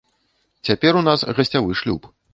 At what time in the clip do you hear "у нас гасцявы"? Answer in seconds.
1.03-1.79